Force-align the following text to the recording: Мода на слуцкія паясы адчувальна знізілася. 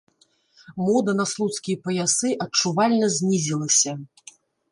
Мода 0.85 1.13
на 1.19 1.25
слуцкія 1.31 1.81
паясы 1.85 2.29
адчувальна 2.47 3.13
знізілася. 3.19 3.91